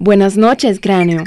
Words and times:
Buenas 0.00 0.36
noches, 0.36 0.78
cráneo. 0.78 1.24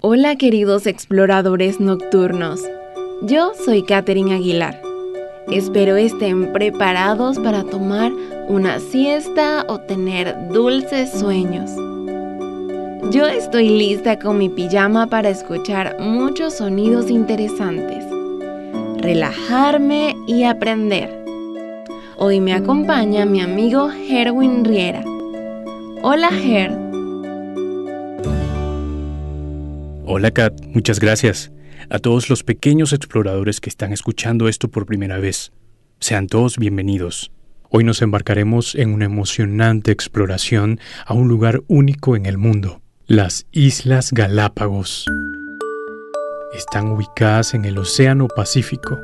Hola 0.00 0.34
queridos 0.36 0.88
exploradores 0.88 1.78
nocturnos, 1.78 2.62
yo 3.22 3.52
soy 3.64 3.84
Katherine 3.84 4.34
Aguilar. 4.34 4.82
Espero 5.52 5.96
estén 5.96 6.52
preparados 6.52 7.38
para 7.38 7.62
tomar 7.62 8.10
una 8.48 8.80
siesta 8.80 9.64
o 9.68 9.78
tener 9.78 10.34
dulces 10.48 11.12
sueños. 11.12 11.70
Yo 13.10 13.26
estoy 13.26 13.70
lista 13.70 14.18
con 14.18 14.36
mi 14.36 14.50
pijama 14.50 15.06
para 15.06 15.30
escuchar 15.30 15.96
muchos 15.98 16.58
sonidos 16.58 17.08
interesantes, 17.08 18.04
relajarme 18.98 20.14
y 20.26 20.44
aprender. 20.44 21.24
Hoy 22.18 22.42
me 22.42 22.52
acompaña 22.52 23.24
mi 23.24 23.40
amigo 23.40 23.90
Herwin 23.90 24.62
Riera. 24.62 25.02
Hola 26.02 26.28
Her. 26.28 26.70
Hola 30.04 30.30
Kat, 30.30 30.60
muchas 30.66 31.00
gracias. 31.00 31.50
A 31.88 32.00
todos 32.00 32.28
los 32.28 32.44
pequeños 32.44 32.92
exploradores 32.92 33.62
que 33.62 33.70
están 33.70 33.94
escuchando 33.94 34.48
esto 34.48 34.68
por 34.68 34.84
primera 34.84 35.18
vez, 35.18 35.50
sean 35.98 36.26
todos 36.26 36.58
bienvenidos. 36.58 37.32
Hoy 37.70 37.84
nos 37.84 38.02
embarcaremos 38.02 38.74
en 38.74 38.92
una 38.92 39.06
emocionante 39.06 39.92
exploración 39.92 40.78
a 41.06 41.14
un 41.14 41.28
lugar 41.28 41.62
único 41.68 42.14
en 42.14 42.26
el 42.26 42.36
mundo, 42.36 42.82
las 43.08 43.46
Islas 43.52 44.12
Galápagos. 44.12 45.06
Están 46.52 46.88
ubicadas 46.88 47.54
en 47.54 47.64
el 47.64 47.78
Océano 47.78 48.28
Pacífico. 48.28 48.98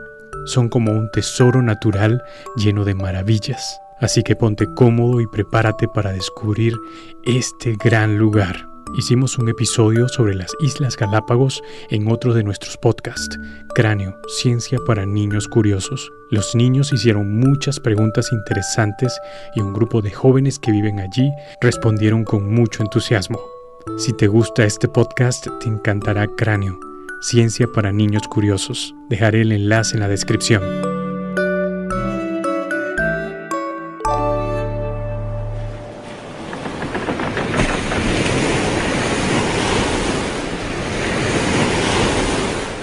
Son 0.45 0.69
como 0.69 0.93
un 0.93 1.11
tesoro 1.11 1.63
natural 1.63 2.23
lleno 2.55 2.85
de 2.85 2.95
maravillas. 2.95 3.81
Así 4.01 4.23
que 4.23 4.37
ponte 4.37 4.67
cómodo 4.75 5.23
y 5.23 5.27
prepárate 5.27 5.89
para 5.89 6.13
descubrir 6.13 6.75
este 7.23 7.77
gran 7.83 8.19
lugar. 8.19 8.69
Hicimos 8.99 9.39
un 9.39 9.49
episodio 9.49 10.07
sobre 10.09 10.35
las 10.35 10.53
Islas 10.61 10.99
Galápagos 10.99 11.63
en 11.89 12.13
otro 12.13 12.35
de 12.35 12.45
nuestros 12.45 12.77
podcasts, 12.77 13.39
Cráneo, 13.75 14.19
Ciencia 14.29 14.79
para 14.87 15.07
Niños 15.07 15.49
Curiosos. 15.49 16.13
Los 16.31 16.55
niños 16.55 16.93
hicieron 16.93 17.41
muchas 17.41 17.81
preguntas 17.81 18.31
interesantes 18.33 19.19
y 19.55 19.61
un 19.61 19.73
grupo 19.73 20.03
de 20.03 20.11
jóvenes 20.11 20.59
que 20.59 20.73
viven 20.73 21.01
allí 21.01 21.31
respondieron 21.63 22.25
con 22.25 22.53
mucho 22.53 22.83
entusiasmo. 22.83 23.54
Si 23.99 24.13
te 24.13 24.27
gusta 24.27 24.65
este 24.65 24.89
podcast, 24.89 25.47
te 25.61 25.69
encantará 25.69 26.27
Cráneo, 26.27 26.81
Ciencia 27.21 27.71
para 27.71 27.93
Niños 27.93 28.27
Curiosos. 28.27 28.95
Dejaré 29.09 29.43
el 29.43 29.53
enlace 29.53 29.95
en 29.95 30.01
la 30.01 30.09
descripción. 30.09 30.63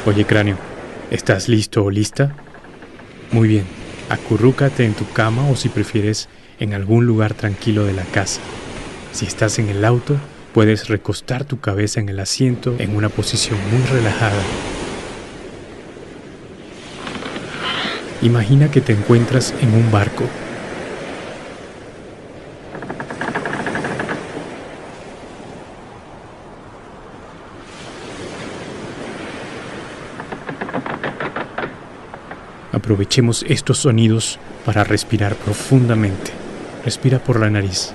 Oye, 0.05 0.25
Cráneo, 0.25 0.57
¿estás 1.09 1.49
listo 1.49 1.83
o 1.83 1.89
lista? 1.89 2.35
Muy 3.31 3.49
bien, 3.49 3.65
acurrúcate 4.07 4.85
en 4.85 4.93
tu 4.93 5.09
cama 5.11 5.49
o 5.49 5.55
si 5.55 5.67
prefieres 5.67 6.29
en 6.59 6.73
algún 6.73 7.05
lugar 7.05 7.33
tranquilo 7.33 7.85
de 7.85 7.93
la 7.93 8.05
casa. 8.05 8.39
Si 9.11 9.25
estás 9.25 9.59
en 9.59 9.67
el 9.67 9.83
auto, 9.83 10.15
Puedes 10.53 10.89
recostar 10.89 11.45
tu 11.45 11.61
cabeza 11.61 12.01
en 12.01 12.09
el 12.09 12.19
asiento 12.19 12.75
en 12.77 12.93
una 12.95 13.07
posición 13.07 13.57
muy 13.71 13.81
relajada. 13.87 14.41
Imagina 18.21 18.69
que 18.69 18.81
te 18.81 18.91
encuentras 18.91 19.53
en 19.61 19.73
un 19.73 19.89
barco. 19.91 20.25
Aprovechemos 32.73 33.45
estos 33.47 33.77
sonidos 33.77 34.37
para 34.65 34.83
respirar 34.83 35.35
profundamente. 35.35 36.31
Respira 36.83 37.19
por 37.19 37.39
la 37.39 37.49
nariz. 37.49 37.93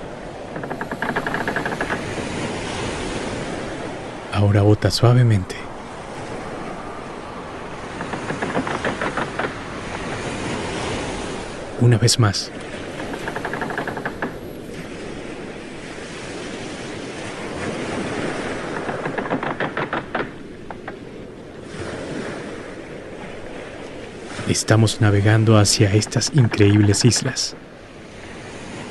Ahora 4.37 4.61
bota 4.61 4.91
suavemente. 4.91 5.55
Una 11.81 11.97
vez 11.97 12.19
más. 12.19 12.51
Estamos 24.47 25.01
navegando 25.01 25.57
hacia 25.57 25.95
estas 25.95 26.31
increíbles 26.35 27.05
islas. 27.05 27.55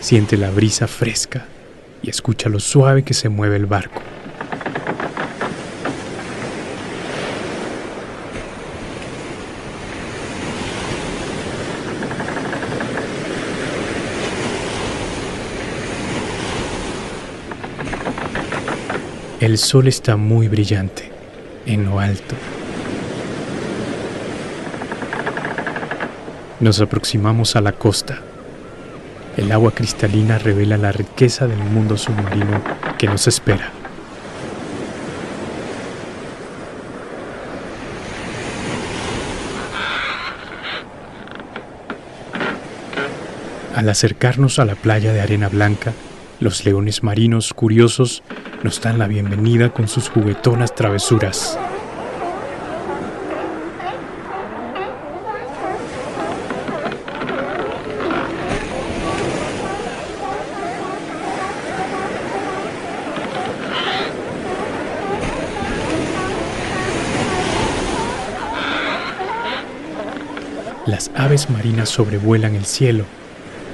Siente 0.00 0.36
la 0.36 0.50
brisa 0.50 0.88
fresca 0.88 1.46
y 2.02 2.10
escucha 2.10 2.48
lo 2.48 2.58
suave 2.58 3.04
que 3.04 3.14
se 3.14 3.28
mueve 3.28 3.54
el 3.54 3.66
barco. 3.66 4.02
El 19.38 19.58
sol 19.58 19.86
está 19.86 20.16
muy 20.16 20.48
brillante 20.48 21.10
en 21.66 21.84
lo 21.84 22.00
alto. 22.00 22.34
Nos 26.58 26.80
aproximamos 26.80 27.54
a 27.54 27.60
la 27.60 27.72
costa. 27.72 28.20
El 29.36 29.52
agua 29.52 29.72
cristalina 29.72 30.38
revela 30.38 30.78
la 30.78 30.90
riqueza 30.90 31.46
del 31.46 31.58
mundo 31.58 31.98
submarino 31.98 32.62
que 32.96 33.08
nos 33.08 33.28
espera. 33.28 33.72
Al 43.74 43.86
acercarnos 43.90 44.58
a 44.58 44.64
la 44.64 44.76
playa 44.76 45.12
de 45.12 45.20
arena 45.20 45.50
blanca, 45.50 45.92
los 46.40 46.64
leones 46.64 47.02
marinos 47.02 47.52
curiosos 47.52 48.22
nos 48.62 48.80
dan 48.80 48.98
la 48.98 49.06
bienvenida 49.06 49.70
con 49.70 49.88
sus 49.88 50.08
juguetonas 50.08 50.74
travesuras. 50.74 51.58
Las 70.86 71.10
aves 71.16 71.50
marinas 71.50 71.88
sobrevuelan 71.88 72.54
el 72.54 72.64
cielo, 72.64 73.04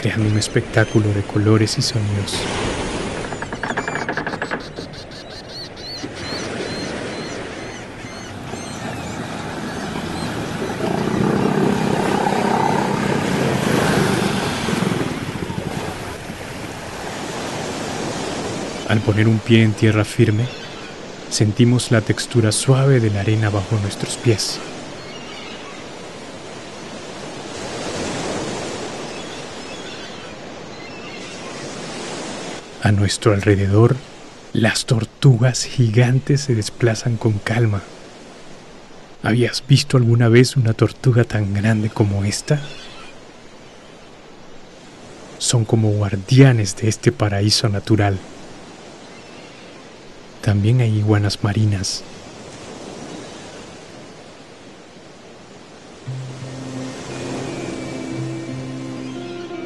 creando 0.00 0.28
un 0.28 0.38
espectáculo 0.38 1.12
de 1.12 1.22
colores 1.22 1.76
y 1.76 1.82
sonidos. 1.82 2.42
Al 18.92 19.00
poner 19.00 19.26
un 19.26 19.38
pie 19.38 19.62
en 19.62 19.72
tierra 19.72 20.04
firme, 20.04 20.44
sentimos 21.30 21.90
la 21.90 22.02
textura 22.02 22.52
suave 22.52 23.00
de 23.00 23.08
la 23.08 23.20
arena 23.20 23.48
bajo 23.48 23.78
nuestros 23.78 24.18
pies. 24.18 24.60
A 32.82 32.92
nuestro 32.92 33.32
alrededor, 33.32 33.96
las 34.52 34.84
tortugas 34.84 35.64
gigantes 35.64 36.42
se 36.42 36.54
desplazan 36.54 37.16
con 37.16 37.38
calma. 37.38 37.80
¿Habías 39.22 39.66
visto 39.66 39.96
alguna 39.96 40.28
vez 40.28 40.54
una 40.54 40.74
tortuga 40.74 41.24
tan 41.24 41.54
grande 41.54 41.88
como 41.88 42.24
esta? 42.24 42.60
Son 45.38 45.64
como 45.64 45.92
guardianes 45.92 46.76
de 46.76 46.90
este 46.90 47.10
paraíso 47.10 47.70
natural. 47.70 48.18
También 50.42 50.80
hay 50.80 50.98
iguanas 50.98 51.42
marinas. 51.42 52.02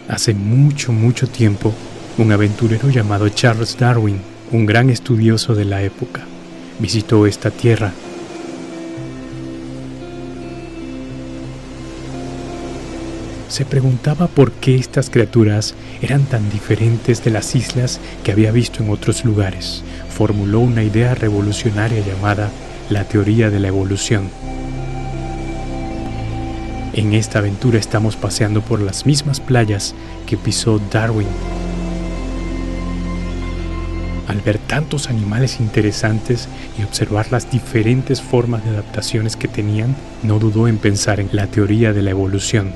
Hace 0.09 0.35
mucho, 0.35 0.93
mucho 0.93 1.27
tiempo, 1.27 1.73
un 2.19 2.31
aventurero 2.31 2.91
llamado 2.91 3.29
Charles 3.31 3.77
Darwin, 3.79 4.21
un 4.53 4.67
gran 4.67 4.91
estudioso 4.91 5.55
de 5.55 5.65
la 5.65 5.83
época, 5.83 6.23
visitó 6.79 7.27
esta 7.27 7.51
tierra 7.51 7.93
Se 13.49 13.65
preguntaba 13.65 14.27
por 14.27 14.53
qué 14.53 14.77
estas 14.77 15.09
criaturas 15.09 15.75
eran 16.03 16.25
tan 16.25 16.51
diferentes 16.51 17.23
de 17.25 17.31
las 17.31 17.55
islas 17.55 18.01
que 18.25 18.33
había 18.33 18.51
visto 18.51 18.83
en 18.83 18.91
otros 18.91 19.25
lugares. 19.25 19.85
Formuló 20.09 20.61
una 20.61 20.83
idea 20.83 21.15
revolucionaria 21.15 22.01
llamada 22.05 22.51
la 22.91 23.05
teoría 23.05 23.51
de 23.51 23.61
la 23.61 23.69
evolución. 23.69 24.31
En 26.93 27.13
esta 27.13 27.39
aventura 27.39 27.79
estamos 27.79 28.17
paseando 28.17 28.63
por 28.63 28.81
las 28.81 29.07
mismas 29.07 29.39
playas 29.39 29.95
que 30.27 30.37
pisó 30.37 30.81
Darwin. 30.91 31.29
Al 34.29 34.41
ver 34.41 34.59
tantos 34.59 35.09
animales 35.09 35.61
interesantes 35.61 36.49
y 36.79 36.83
observar 36.83 37.31
las 37.31 37.51
diferentes 37.51 38.21
formas 38.21 38.65
de 38.65 38.71
adaptaciones 38.71 39.37
que 39.37 39.47
tenían, 39.47 39.95
no 40.23 40.39
dudó 40.39 40.67
en 40.67 40.79
pensar 40.79 41.21
en 41.21 41.29
la 41.33 41.47
teoría 41.47 41.93
de 41.93 42.03
la 42.03 42.11
evolución. 42.11 42.73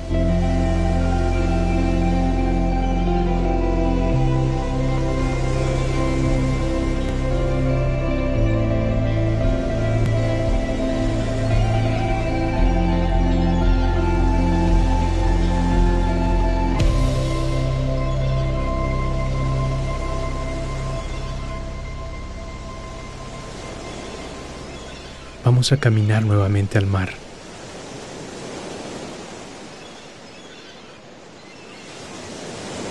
Vamos 25.61 25.73
a 25.73 25.77
caminar 25.77 26.25
nuevamente 26.25 26.79
al 26.79 26.87
mar. 26.87 27.09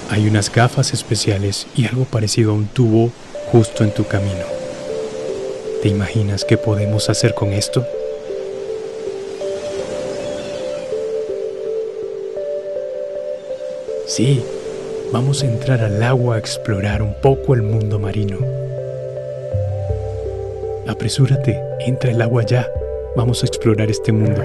Hay 0.08 0.28
unas 0.28 0.52
gafas 0.52 0.92
especiales 0.92 1.66
y 1.74 1.86
algo 1.86 2.04
parecido 2.04 2.52
a 2.52 2.54
un 2.54 2.68
tubo 2.68 3.10
justo 3.50 3.82
en 3.82 3.92
tu 3.92 4.06
camino. 4.06 4.44
¿Te 5.82 5.88
imaginas 5.88 6.44
qué 6.44 6.56
podemos 6.56 7.10
hacer 7.10 7.34
con 7.34 7.52
esto? 7.52 7.84
Sí, 14.06 14.44
vamos 15.12 15.42
a 15.42 15.46
entrar 15.46 15.82
al 15.82 16.00
agua 16.04 16.36
a 16.36 16.38
explorar 16.38 17.02
un 17.02 17.20
poco 17.20 17.54
el 17.54 17.62
mundo 17.62 17.98
marino. 17.98 18.69
Apresúrate, 21.00 21.58
entra 21.78 22.10
el 22.10 22.20
agua 22.20 22.44
ya. 22.44 22.68
Vamos 23.16 23.42
a 23.42 23.46
explorar 23.46 23.90
este 23.90 24.12
mundo. 24.12 24.42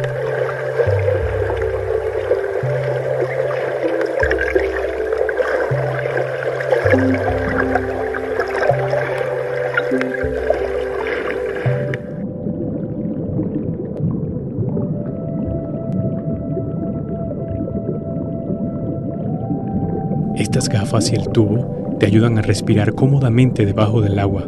Estas 20.38 20.70
gafas 20.70 21.12
y 21.12 21.16
el 21.16 21.28
tubo 21.34 21.98
te 22.00 22.06
ayudan 22.06 22.38
a 22.38 22.42
respirar 22.42 22.94
cómodamente 22.94 23.66
debajo 23.66 24.00
del 24.00 24.18
agua 24.20 24.48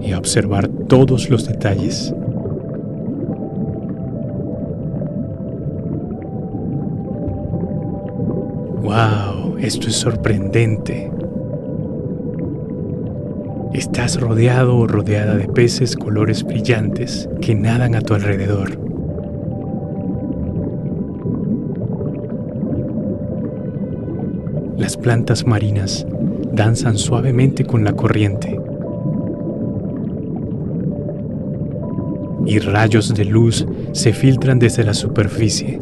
y 0.00 0.10
a 0.10 0.18
observar 0.18 0.71
todos 0.92 1.30
los 1.30 1.46
detalles. 1.46 2.12
¡Wow! 8.82 9.56
Esto 9.58 9.88
es 9.88 9.94
sorprendente. 9.94 11.10
Estás 13.72 14.20
rodeado 14.20 14.76
o 14.76 14.86
rodeada 14.86 15.36
de 15.36 15.48
peces 15.48 15.96
colores 15.96 16.44
brillantes 16.44 17.26
que 17.40 17.54
nadan 17.54 17.94
a 17.94 18.02
tu 18.02 18.12
alrededor. 18.12 18.78
Las 24.76 24.98
plantas 24.98 25.46
marinas 25.46 26.06
danzan 26.52 26.98
suavemente 26.98 27.64
con 27.64 27.82
la 27.82 27.94
corriente 27.94 28.61
y 32.52 32.58
rayos 32.58 33.14
de 33.14 33.24
luz 33.24 33.66
se 33.92 34.12
filtran 34.12 34.58
desde 34.58 34.84
la 34.84 34.92
superficie, 34.92 35.80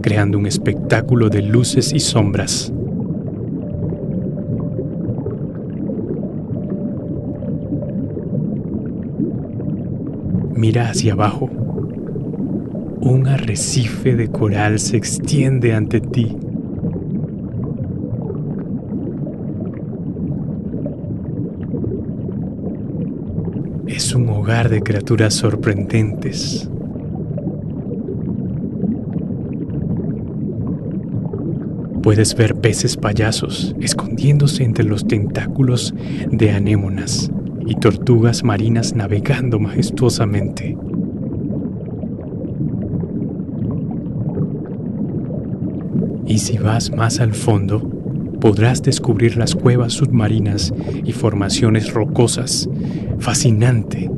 creando 0.00 0.38
un 0.38 0.46
espectáculo 0.46 1.28
de 1.28 1.42
luces 1.42 1.92
y 1.92 1.98
sombras. 1.98 2.72
Mira 10.54 10.90
hacia 10.90 11.14
abajo. 11.14 11.50
Un 13.00 13.26
arrecife 13.26 14.14
de 14.14 14.28
coral 14.28 14.78
se 14.78 14.96
extiende 14.96 15.74
ante 15.74 16.00
ti. 16.00 16.36
es 24.02 24.11
un 24.22 24.28
hogar 24.28 24.68
de 24.68 24.80
criaturas 24.82 25.34
sorprendentes. 25.34 26.70
Puedes 32.02 32.36
ver 32.36 32.54
peces 32.54 32.96
payasos 32.96 33.74
escondiéndose 33.80 34.62
entre 34.62 34.84
los 34.84 35.06
tentáculos 35.06 35.92
de 36.30 36.52
anémonas 36.52 37.30
y 37.66 37.74
tortugas 37.76 38.44
marinas 38.44 38.94
navegando 38.94 39.58
majestuosamente. 39.58 40.76
Y 46.26 46.38
si 46.38 46.58
vas 46.58 46.92
más 46.92 47.18
al 47.18 47.34
fondo, 47.34 48.01
podrás 48.42 48.82
descubrir 48.82 49.36
las 49.36 49.54
cuevas 49.54 49.92
submarinas 49.92 50.74
y 51.04 51.12
formaciones 51.12 51.94
rocosas. 51.94 52.68
Fascinante. 53.20 54.10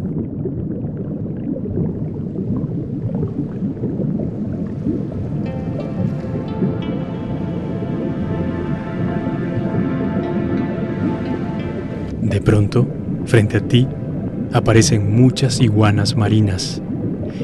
De 12.22 12.40
pronto, 12.40 12.88
frente 13.26 13.58
a 13.58 13.60
ti, 13.60 13.86
aparecen 14.54 15.14
muchas 15.14 15.60
iguanas 15.60 16.16
marinas. 16.16 16.80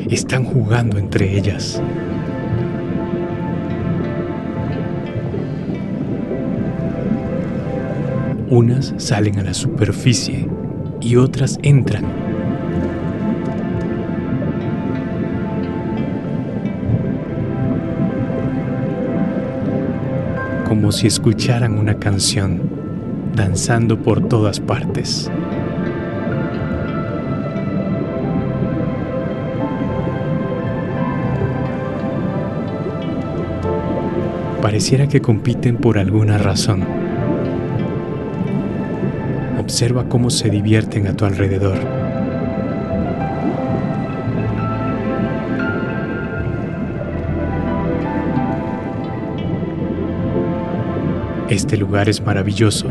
Están 0.09 0.45
jugando 0.45 0.97
entre 0.97 1.37
ellas. 1.37 1.83
Unas 8.51 8.93
salen 8.97 9.39
a 9.39 9.45
la 9.45 9.55
superficie 9.55 10.49
y 11.01 11.15
otras 11.15 11.57
entran. 11.63 12.05
Como 20.67 20.91
si 20.91 21.07
escucharan 21.07 21.79
una 21.79 21.95
canción, 22.01 22.61
danzando 23.37 24.03
por 24.03 24.27
todas 24.27 24.59
partes. 24.59 25.31
Pareciera 34.61 35.07
que 35.07 35.21
compiten 35.21 35.77
por 35.77 35.99
alguna 35.99 36.37
razón. 36.37 37.10
Observa 39.71 40.09
cómo 40.09 40.31
se 40.31 40.51
divierten 40.51 41.07
a 41.07 41.17
tu 41.17 41.25
alrededor. 41.25 41.79
Este 51.49 51.77
lugar 51.77 52.09
es 52.09 52.21
maravilloso. 52.21 52.89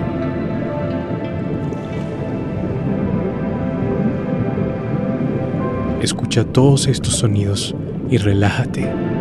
Escucha 6.01 6.45
todos 6.45 6.87
estos 6.87 7.17
sonidos 7.17 7.75
y 8.09 8.15
relájate. 8.15 9.18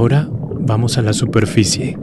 Vamos 0.00 0.96
a 0.96 1.02
la 1.02 1.12
superficie. 1.12 1.98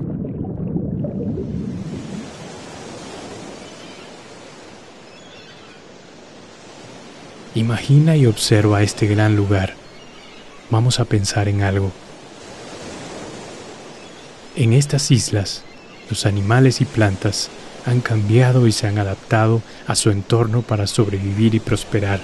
Imagina 7.55 8.15
y 8.15 8.27
observa 8.27 8.83
este 8.83 9.07
gran 9.07 9.35
lugar. 9.35 9.73
Vamos 10.69 10.99
a 10.99 11.05
pensar 11.05 11.47
en 11.47 11.63
algo. 11.63 11.91
En 14.55 14.73
estas 14.73 15.09
islas, 15.09 15.63
los 16.07 16.27
animales 16.27 16.81
y 16.81 16.85
plantas 16.85 17.49
han 17.87 18.01
cambiado 18.01 18.67
y 18.67 18.73
se 18.73 18.85
han 18.85 18.99
adaptado 18.99 19.63
a 19.87 19.95
su 19.95 20.11
entorno 20.11 20.61
para 20.61 20.85
sobrevivir 20.85 21.55
y 21.55 21.59
prosperar. 21.59 22.19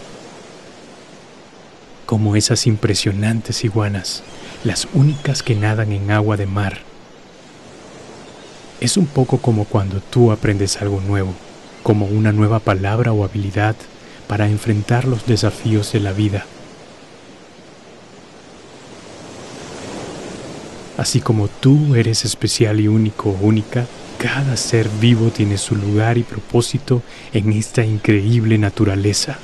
Como 2.13 2.36
esas 2.36 2.67
impresionantes 2.67 3.63
iguanas, 3.63 4.22
las 4.63 4.88
únicas 4.93 5.41
que 5.41 5.55
nadan 5.55 5.91
en 5.91 6.12
agua 6.12 6.38
de 6.38 6.46
mar. 6.46 6.77
Es 8.79 8.98
un 8.98 9.08
poco 9.08 9.39
como 9.39 9.65
cuando 9.65 10.00
tú 10.00 10.32
aprendes 10.32 10.79
algo 10.79 11.01
nuevo, 11.01 11.34
como 11.82 12.05
una 12.05 12.32
nueva 12.32 12.60
palabra 12.60 13.13
o 13.13 13.24
habilidad 13.24 13.75
para 14.27 14.48
enfrentar 14.48 15.05
los 15.05 15.25
desafíos 15.25 15.91
de 15.91 16.01
la 16.01 16.12
vida. 16.12 16.46
Así 21.00 21.20
como 21.20 21.48
tú 21.48 21.96
eres 21.96 22.25
especial 22.25 22.79
y 22.79 22.89
único 22.89 23.32
única, 23.41 23.88
cada 24.20 24.55
ser 24.55 24.88
vivo 25.01 25.32
tiene 25.32 25.58
su 25.58 25.75
lugar 25.75 26.20
y 26.20 26.24
propósito 26.24 27.01
en 27.34 27.53
esta 27.53 27.84
increíble 27.84 28.60
naturaleza. 28.60 29.39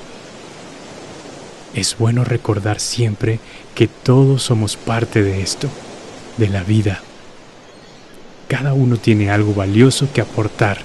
Es 1.73 1.97
bueno 1.97 2.23
recordar 2.23 2.79
siempre 2.79 3.39
que 3.75 3.87
todos 3.87 4.43
somos 4.43 4.75
parte 4.75 5.21
de 5.21 5.41
esto, 5.41 5.69
de 6.37 6.49
la 6.49 6.63
vida. 6.63 7.01
Cada 8.47 8.73
uno 8.73 8.97
tiene 8.97 9.29
algo 9.29 9.53
valioso 9.53 10.09
que 10.11 10.21
aportar 10.21 10.79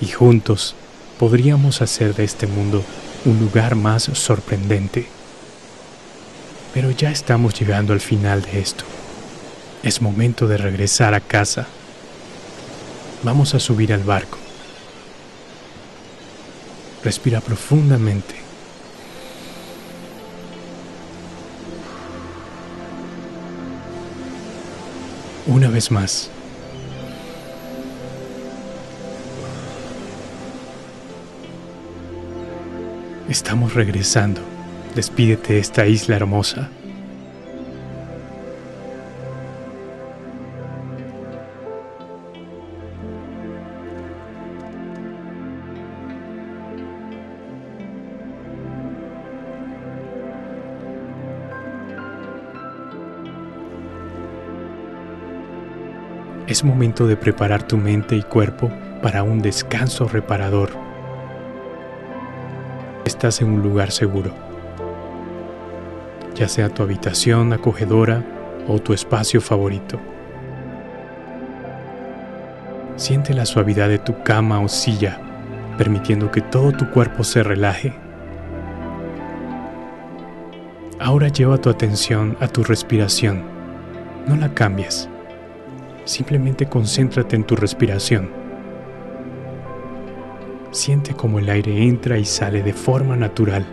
y 0.00 0.08
juntos 0.08 0.74
podríamos 1.18 1.82
hacer 1.82 2.14
de 2.16 2.24
este 2.24 2.48
mundo 2.48 2.82
un 3.24 3.38
lugar 3.38 3.76
más 3.76 4.10
sorprendente. 4.14 5.06
Pero 6.74 6.90
ya 6.90 7.12
estamos 7.12 7.58
llegando 7.58 7.92
al 7.92 8.00
final 8.00 8.42
de 8.42 8.58
esto. 8.60 8.84
Es 9.84 10.02
momento 10.02 10.48
de 10.48 10.58
regresar 10.58 11.14
a 11.14 11.20
casa. 11.20 11.66
Vamos 13.22 13.54
a 13.54 13.60
subir 13.60 13.92
al 13.92 14.02
barco. 14.02 14.38
Respira 17.04 17.40
profundamente. 17.40 18.41
Una 25.46 25.68
vez 25.68 25.90
más. 25.90 26.30
Estamos 33.28 33.74
regresando. 33.74 34.40
Despídete 34.94 35.54
de 35.54 35.58
esta 35.58 35.86
isla 35.86 36.14
hermosa. 36.14 36.70
Es 56.52 56.64
momento 56.64 57.06
de 57.06 57.16
preparar 57.16 57.66
tu 57.66 57.78
mente 57.78 58.14
y 58.14 58.22
cuerpo 58.22 58.70
para 59.00 59.22
un 59.22 59.40
descanso 59.40 60.06
reparador 60.06 60.68
estás 63.06 63.40
en 63.40 63.48
un 63.48 63.62
lugar 63.62 63.90
seguro, 63.90 64.34
ya 66.34 66.48
sea 66.48 66.68
tu 66.68 66.82
habitación 66.82 67.54
acogedora 67.54 68.22
o 68.68 68.78
tu 68.80 68.92
espacio 68.92 69.40
favorito. 69.40 69.98
Siente 72.96 73.32
la 73.32 73.46
suavidad 73.46 73.88
de 73.88 73.98
tu 73.98 74.22
cama 74.22 74.60
o 74.60 74.68
silla, 74.68 75.20
permitiendo 75.78 76.30
que 76.30 76.42
todo 76.42 76.72
tu 76.72 76.90
cuerpo 76.90 77.24
se 77.24 77.42
relaje. 77.42 77.94
Ahora 81.00 81.28
lleva 81.28 81.56
tu 81.56 81.70
atención 81.70 82.36
a 82.40 82.46
tu 82.46 82.62
respiración. 82.62 83.42
No 84.26 84.36
la 84.36 84.52
cambies. 84.52 85.08
Simplemente 86.04 86.66
concéntrate 86.66 87.36
en 87.36 87.44
tu 87.44 87.54
respiración. 87.54 88.30
Siente 90.72 91.14
como 91.14 91.38
el 91.38 91.48
aire 91.48 91.82
entra 91.84 92.18
y 92.18 92.24
sale 92.24 92.62
de 92.62 92.72
forma 92.72 93.14
natural. 93.14 93.64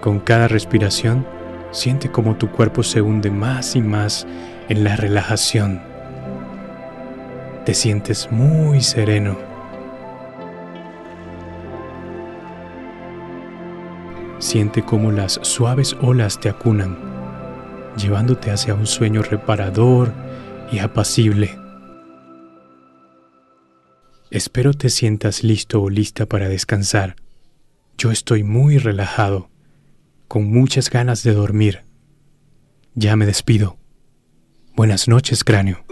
Con 0.00 0.18
cada 0.18 0.48
respiración, 0.48 1.26
siente 1.70 2.10
como 2.10 2.36
tu 2.36 2.50
cuerpo 2.50 2.82
se 2.82 3.02
hunde 3.02 3.30
más 3.30 3.76
y 3.76 3.82
más 3.82 4.26
en 4.68 4.82
la 4.82 4.96
relajación. 4.96 5.80
Te 7.64 7.74
sientes 7.74 8.28
muy 8.32 8.80
sereno. 8.80 9.51
Siente 14.52 14.82
como 14.82 15.12
las 15.12 15.40
suaves 15.40 15.96
olas 16.02 16.38
te 16.38 16.50
acunan 16.50 16.98
llevándote 17.96 18.50
hacia 18.50 18.74
un 18.74 18.86
sueño 18.86 19.22
reparador 19.22 20.12
y 20.70 20.80
apacible. 20.80 21.58
Espero 24.30 24.74
te 24.74 24.90
sientas 24.90 25.42
listo 25.42 25.80
o 25.80 25.88
lista 25.88 26.26
para 26.26 26.50
descansar. 26.50 27.16
Yo 27.96 28.10
estoy 28.10 28.44
muy 28.44 28.76
relajado, 28.76 29.48
con 30.28 30.44
muchas 30.52 30.90
ganas 30.90 31.22
de 31.22 31.32
dormir. 31.32 31.84
Ya 32.94 33.16
me 33.16 33.24
despido. 33.24 33.78
Buenas 34.76 35.08
noches, 35.08 35.44
cráneo. 35.44 35.82